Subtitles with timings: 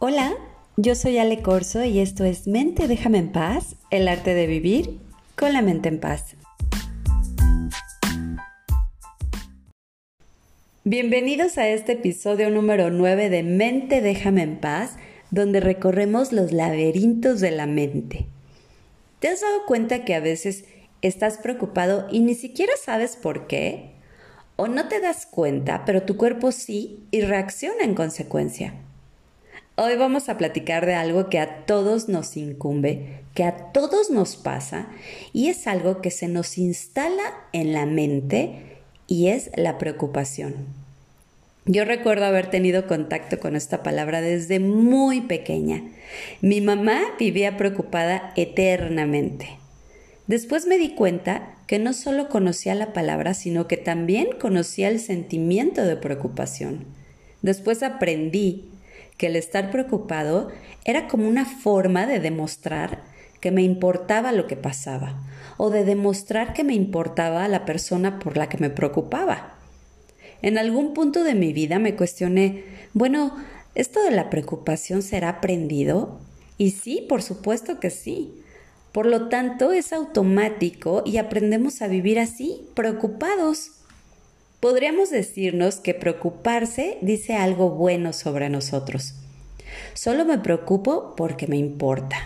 [0.00, 0.36] Hola,
[0.76, 5.00] yo soy Ale Corso y esto es Mente Déjame en Paz, el arte de vivir
[5.34, 6.36] con la mente en paz.
[10.84, 14.94] Bienvenidos a este episodio número 9 de Mente Déjame en Paz,
[15.32, 18.26] donde recorremos los laberintos de la mente.
[19.18, 20.64] ¿Te has dado cuenta que a veces
[21.02, 23.90] estás preocupado y ni siquiera sabes por qué?
[24.54, 28.74] ¿O no te das cuenta, pero tu cuerpo sí y reacciona en consecuencia?
[29.80, 34.34] Hoy vamos a platicar de algo que a todos nos incumbe, que a todos nos
[34.34, 34.88] pasa
[35.32, 40.66] y es algo que se nos instala en la mente y es la preocupación.
[41.64, 45.84] Yo recuerdo haber tenido contacto con esta palabra desde muy pequeña.
[46.40, 49.60] Mi mamá vivía preocupada eternamente.
[50.26, 54.98] Después me di cuenta que no solo conocía la palabra, sino que también conocía el
[54.98, 56.84] sentimiento de preocupación.
[57.42, 58.72] Después aprendí
[59.18, 60.48] que el estar preocupado
[60.84, 63.02] era como una forma de demostrar
[63.40, 65.20] que me importaba lo que pasaba
[65.58, 69.58] o de demostrar que me importaba la persona por la que me preocupaba.
[70.40, 73.36] En algún punto de mi vida me cuestioné, bueno,
[73.74, 76.20] ¿esto de la preocupación será aprendido?
[76.56, 78.34] Y sí, por supuesto que sí.
[78.92, 83.77] Por lo tanto, es automático y aprendemos a vivir así, preocupados.
[84.60, 89.14] Podríamos decirnos que preocuparse dice algo bueno sobre nosotros.
[89.94, 92.16] Solo me preocupo porque me importa.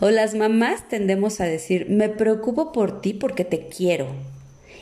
[0.00, 4.06] O las mamás tendemos a decir, me preocupo por ti porque te quiero.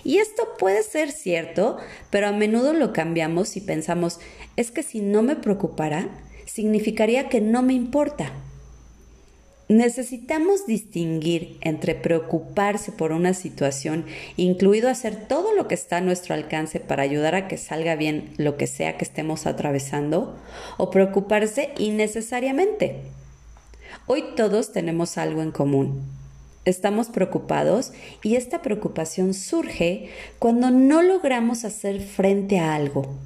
[0.05, 1.79] Y esto puede ser cierto,
[2.11, 4.21] pero a menudo lo cambiamos y pensamos,
[4.57, 6.09] es que si no me preocupara,
[6.47, 8.33] significaría que no me importa.
[9.73, 14.05] Necesitamos distinguir entre preocuparse por una situación,
[14.37, 18.35] incluido hacer todo lo que está a nuestro alcance para ayudar a que salga bien
[18.37, 20.37] lo que sea que estemos atravesando,
[20.77, 22.97] o preocuparse innecesariamente.
[24.07, 26.03] Hoy todos tenemos algo en común.
[26.67, 33.17] Estamos preocupados y esta preocupación surge cuando no logramos hacer frente a algo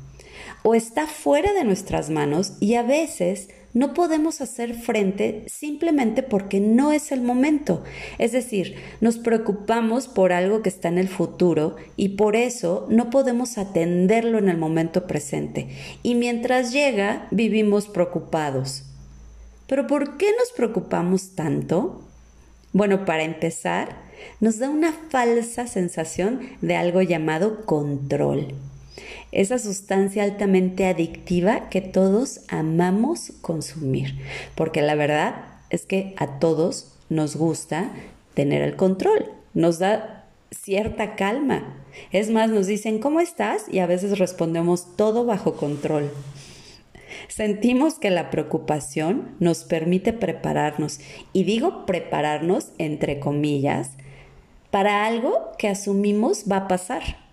[0.67, 6.61] o está fuera de nuestras manos y a veces no podemos hacer frente simplemente porque
[6.61, 7.85] no es el momento.
[8.17, 13.11] Es decir, nos preocupamos por algo que está en el futuro y por eso no
[13.11, 15.69] podemos atenderlo en el momento presente.
[16.03, 18.85] Y mientras llega, vivimos preocupados.
[19.67, 22.03] Pero ¿por qué nos preocupamos tanto?
[22.73, 23.95] Bueno, para empezar,
[24.41, 28.55] nos da una falsa sensación de algo llamado control
[29.33, 34.19] esa sustancia altamente adictiva que todos amamos consumir,
[34.55, 35.35] porque la verdad
[35.71, 37.91] es que a todos nos gusta
[38.35, 41.75] tener el control, nos da cierta calma.
[42.13, 43.65] Es más, nos dicen, ¿cómo estás?
[43.71, 46.11] Y a veces respondemos todo bajo control.
[47.29, 51.01] Sentimos que la preocupación nos permite prepararnos,
[51.33, 53.93] y digo prepararnos entre comillas,
[54.71, 57.26] para algo que asumimos va a pasar.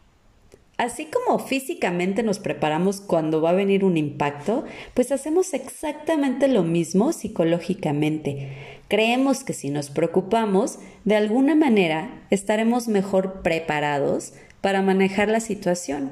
[0.77, 6.63] Así como físicamente nos preparamos cuando va a venir un impacto, pues hacemos exactamente lo
[6.63, 8.79] mismo psicológicamente.
[8.87, 16.11] Creemos que si nos preocupamos, de alguna manera estaremos mejor preparados para manejar la situación.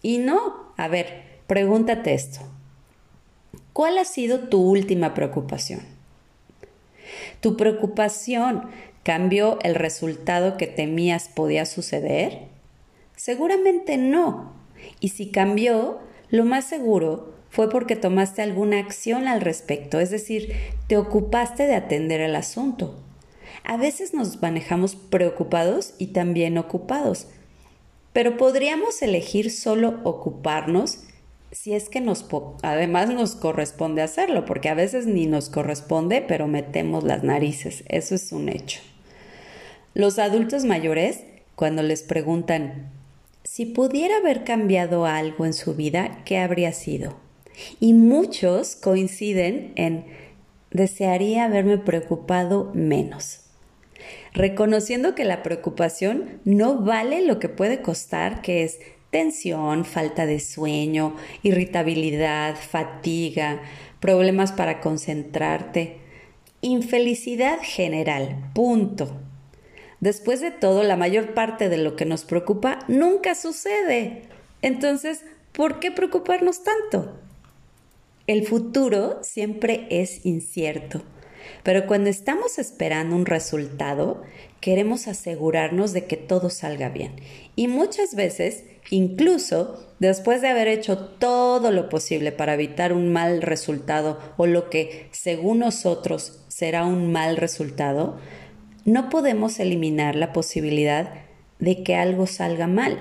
[0.00, 2.40] Y no, a ver, pregúntate esto.
[3.74, 5.80] ¿Cuál ha sido tu última preocupación?
[7.40, 8.68] ¿Tu preocupación
[9.02, 12.57] cambió el resultado que temías podía suceder?
[13.18, 14.52] Seguramente no.
[15.00, 15.98] Y si cambió,
[16.30, 20.52] lo más seguro fue porque tomaste alguna acción al respecto, es decir,
[20.86, 22.94] te ocupaste de atender el asunto.
[23.64, 27.26] A veces nos manejamos preocupados y también ocupados,
[28.12, 31.00] pero podríamos elegir solo ocuparnos
[31.50, 32.24] si es que nos
[32.62, 38.14] además nos corresponde hacerlo, porque a veces ni nos corresponde, pero metemos las narices, eso
[38.14, 38.80] es un hecho.
[39.94, 41.24] Los adultos mayores,
[41.56, 42.92] cuando les preguntan
[43.50, 47.16] si pudiera haber cambiado algo en su vida, ¿qué habría sido?
[47.80, 50.04] Y muchos coinciden en
[50.70, 53.40] desearía haberme preocupado menos.
[54.34, 58.80] Reconociendo que la preocupación no vale lo que puede costar, que es
[59.10, 63.62] tensión, falta de sueño, irritabilidad, fatiga,
[63.98, 65.96] problemas para concentrarte,
[66.60, 69.27] infelicidad general, punto.
[70.00, 74.22] Después de todo, la mayor parte de lo que nos preocupa nunca sucede.
[74.62, 77.18] Entonces, ¿por qué preocuparnos tanto?
[78.28, 81.02] El futuro siempre es incierto,
[81.62, 84.22] pero cuando estamos esperando un resultado,
[84.60, 87.16] queremos asegurarnos de que todo salga bien.
[87.56, 93.42] Y muchas veces, incluso después de haber hecho todo lo posible para evitar un mal
[93.42, 98.18] resultado o lo que según nosotros será un mal resultado,
[98.88, 101.12] no podemos eliminar la posibilidad
[101.58, 102.98] de que algo salga mal.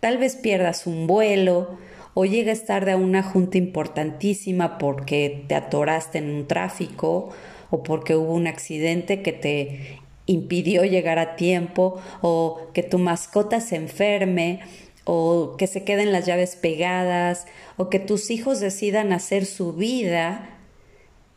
[0.00, 1.78] Tal vez pierdas un vuelo
[2.14, 7.28] o llegues tarde a una junta importantísima porque te atoraste en un tráfico
[7.70, 13.60] o porque hubo un accidente que te impidió llegar a tiempo o que tu mascota
[13.60, 14.60] se enferme
[15.04, 17.46] o que se queden las llaves pegadas
[17.76, 20.57] o que tus hijos decidan hacer su vida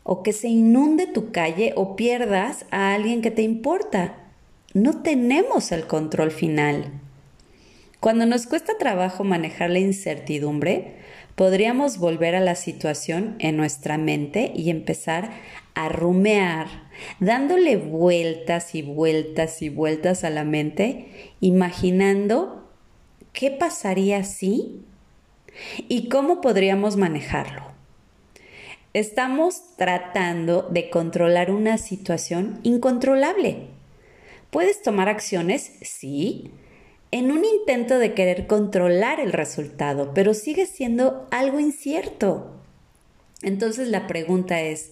[0.04, 4.16] o que se inunde tu calle o pierdas a alguien que te importa.
[4.74, 6.92] No tenemos el control final.
[8.00, 10.96] Cuando nos cuesta trabajo manejar la incertidumbre,
[11.36, 15.32] podríamos volver a la situación en nuestra mente y empezar
[15.76, 16.68] a rumear,
[17.20, 22.70] dándole vueltas y vueltas y vueltas a la mente, imaginando
[23.34, 24.82] qué pasaría si
[25.88, 27.71] y cómo podríamos manejarlo.
[28.94, 33.68] Estamos tratando de controlar una situación incontrolable.
[34.50, 35.72] ¿Puedes tomar acciones?
[35.82, 36.52] Sí,
[37.12, 42.52] en un intento de querer controlar el resultado, pero sigue siendo algo incierto.
[43.42, 44.92] Entonces la pregunta es,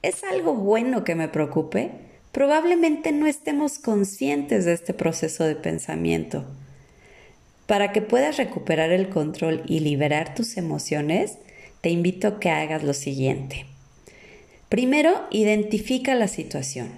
[0.00, 1.90] ¿es algo bueno que me preocupe?
[2.32, 6.46] Probablemente no estemos conscientes de este proceso de pensamiento.
[7.66, 11.36] Para que puedas recuperar el control y liberar tus emociones,
[11.80, 13.66] te invito a que hagas lo siguiente.
[14.68, 16.90] Primero, identifica la situación.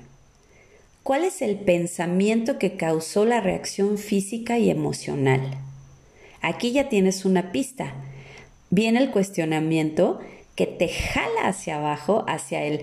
[1.03, 5.59] ¿Cuál es el pensamiento que causó la reacción física y emocional?
[6.43, 7.95] Aquí ya tienes una pista.
[8.71, 10.21] Viene el cuestionamiento
[10.55, 12.83] que te jala hacia abajo, hacia el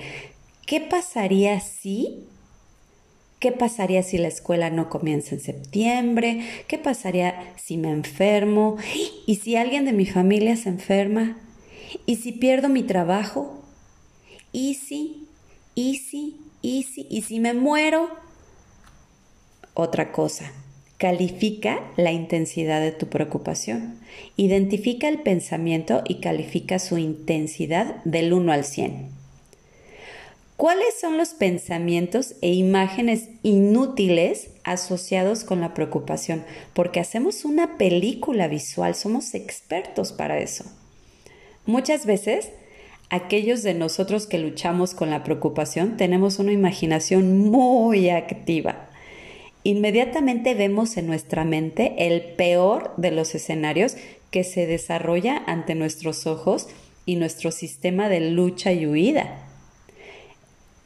[0.65, 2.25] ¿qué pasaría si?
[3.39, 6.43] ¿Qué pasaría si la escuela no comienza en septiembre?
[6.67, 8.77] ¿Qué pasaría si me enfermo?
[9.27, 11.37] ¿Y si alguien de mi familia se enferma?
[12.05, 13.63] ¿Y si pierdo mi trabajo?
[14.51, 15.27] ¿Y si?
[15.75, 16.37] ¿Y si?
[16.61, 17.07] ¿Y si?
[17.09, 18.09] ¿Y si me muero?
[19.73, 20.51] Otra cosa,
[20.97, 23.99] califica la intensidad de tu preocupación.
[24.35, 29.17] Identifica el pensamiento y califica su intensidad del 1 al 100.
[30.57, 36.43] ¿Cuáles son los pensamientos e imágenes inútiles asociados con la preocupación?
[36.73, 40.65] Porque hacemos una película visual, somos expertos para eso.
[41.67, 42.49] Muchas veces,
[43.09, 48.87] aquellos de nosotros que luchamos con la preocupación tenemos una imaginación muy activa.
[49.65, 53.97] Inmediatamente vemos en nuestra mente el peor de los escenarios
[54.31, 56.69] que se desarrolla ante nuestros ojos
[57.05, 59.43] y nuestro sistema de lucha y huida.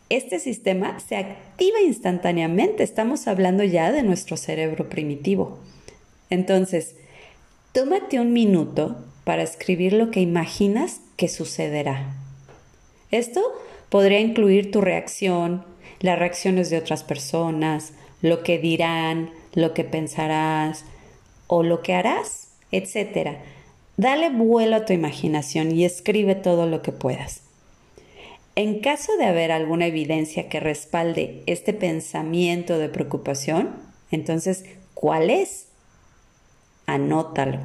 [0.09, 5.59] Este sistema se activa instantáneamente, estamos hablando ya de nuestro cerebro primitivo.
[6.31, 6.95] Entonces,
[7.71, 12.15] tómate un minuto para escribir lo que imaginas que sucederá.
[13.11, 13.41] Esto
[13.89, 15.63] podría incluir tu reacción,
[15.99, 20.85] las reacciones de otras personas, lo que dirán, lo que pensarás
[21.47, 23.37] o lo que harás, etc.
[23.97, 27.41] Dale vuelo a tu imaginación y escribe todo lo que puedas.
[28.55, 33.75] En caso de haber alguna evidencia que respalde este pensamiento de preocupación,
[34.11, 35.67] entonces, ¿cuál es?
[36.85, 37.59] Anótalo.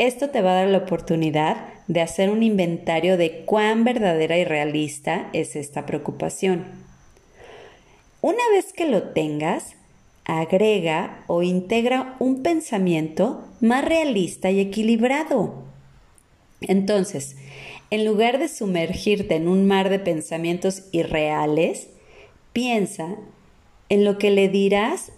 [0.00, 4.44] Esto te va a dar la oportunidad de hacer un inventario de cuán verdadera y
[4.44, 6.64] realista es esta preocupación.
[8.22, 9.76] Una vez que lo tengas,
[10.24, 15.64] agrega o integra un pensamiento más realista y equilibrado.
[16.62, 17.36] Entonces,
[17.90, 21.88] en lugar de sumergirte en un mar de pensamientos irreales,
[22.54, 23.16] piensa
[23.90, 25.12] en lo que le dirás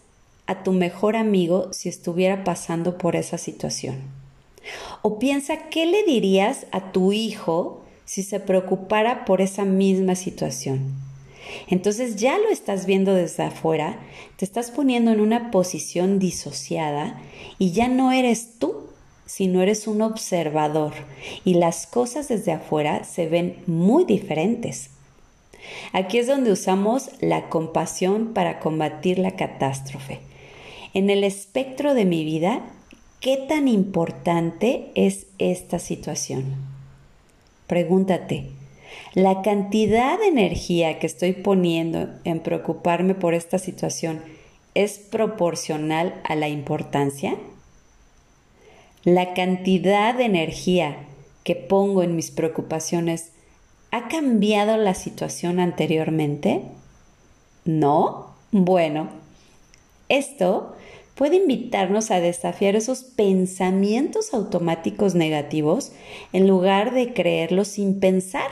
[0.49, 4.22] a tu mejor amigo si estuviera pasando por esa situación.
[5.03, 10.95] O piensa, ¿qué le dirías a tu hijo si se preocupara por esa misma situación?
[11.69, 13.99] Entonces ya lo estás viendo desde afuera,
[14.37, 17.21] te estás poniendo en una posición disociada
[17.59, 18.87] y ya no eres tú,
[19.27, 20.93] sino eres un observador
[21.45, 24.91] y las cosas desde afuera se ven muy diferentes.
[25.93, 30.21] Aquí es donde usamos la compasión para combatir la catástrofe.
[30.95, 32.63] En el espectro de mi vida
[33.23, 36.57] ¿Qué tan importante es esta situación?
[37.69, 38.51] Pregúntate,
[39.15, 44.25] ¿la cantidad de energía que estoy poniendo en preocuparme por esta situación
[44.75, 47.37] es proporcional a la importancia?
[49.05, 50.97] ¿La cantidad de energía
[51.45, 53.31] que pongo en mis preocupaciones
[53.93, 56.63] ha cambiado la situación anteriormente?
[57.65, 58.35] ¿No?
[58.51, 59.11] Bueno,
[60.09, 60.75] esto
[61.15, 65.93] puede invitarnos a desafiar esos pensamientos automáticos negativos
[66.33, 68.51] en lugar de creerlos sin pensar.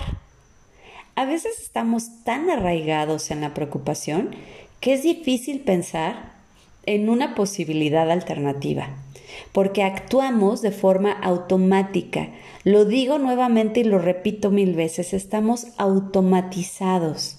[1.14, 4.30] A veces estamos tan arraigados en la preocupación
[4.80, 6.32] que es difícil pensar
[6.86, 8.88] en una posibilidad alternativa,
[9.52, 12.28] porque actuamos de forma automática.
[12.64, 17.36] Lo digo nuevamente y lo repito mil veces, estamos automatizados.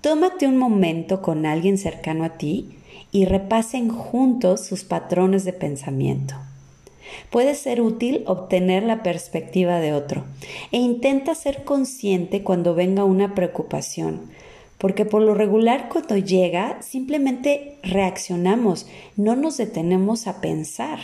[0.00, 2.78] Tómate un momento con alguien cercano a ti
[3.12, 6.34] y repasen juntos sus patrones de pensamiento.
[7.30, 10.24] Puede ser útil obtener la perspectiva de otro
[10.72, 14.30] e intenta ser consciente cuando venga una preocupación,
[14.78, 20.98] porque por lo regular cuando llega simplemente reaccionamos, no nos detenemos a pensar.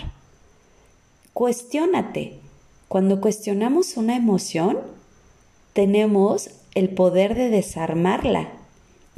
[1.34, 2.40] Cuestiónate.
[2.88, 4.78] Cuando cuestionamos una emoción,
[5.74, 8.57] tenemos el poder de desarmarla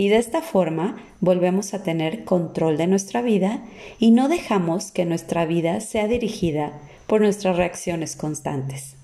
[0.01, 3.63] y de esta forma volvemos a tener control de nuestra vida
[3.99, 6.73] y no dejamos que nuestra vida sea dirigida
[7.07, 8.97] por nuestras reacciones constantes.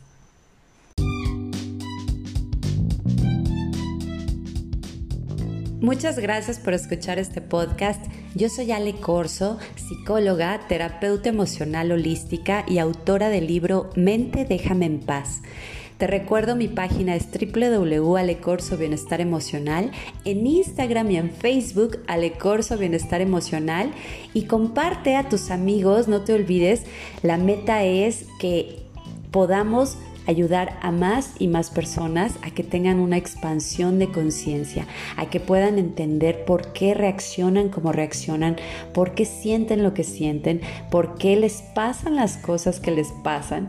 [5.82, 8.02] Muchas gracias por escuchar este podcast.
[8.34, 15.00] Yo soy Ale Corso, psicóloga, terapeuta emocional holística y autora del libro Mente Déjame en
[15.00, 15.42] Paz.
[15.98, 19.92] Te recuerdo mi página es www.alecorso Bienestar Emocional,
[20.26, 23.92] en Instagram y en Facebook Alecorso Bienestar Emocional
[24.34, 26.82] y comparte a tus amigos, no te olvides,
[27.22, 28.82] la meta es que
[29.30, 34.86] podamos ayudar a más y más personas a que tengan una expansión de conciencia,
[35.16, 38.56] a que puedan entender por qué reaccionan como reaccionan,
[38.92, 40.60] por qué sienten lo que sienten,
[40.90, 43.68] por qué les pasan las cosas que les pasan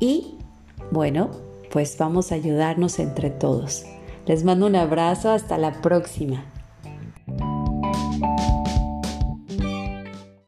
[0.00, 0.34] y
[0.90, 1.30] bueno,
[1.72, 3.84] pues vamos a ayudarnos entre todos.
[4.26, 6.44] Les mando un abrazo, hasta la próxima.